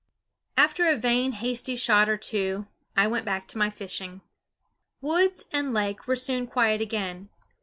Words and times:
After 0.57 0.87
a 0.89 0.95
vain, 0.97 1.33
hasty 1.33 1.75
shot 1.75 2.09
or 2.09 2.17
two 2.17 2.65
I 2.97 3.05
went 3.05 3.23
back 3.23 3.47
to 3.49 3.57
my 3.59 3.69
fishing. 3.69 4.21
Woods 4.99 5.45
and 5.51 5.75
lake 5.75 6.07
were 6.07 6.15
soon 6.15 6.47
quiet 6.47 6.81
again. 6.81 7.29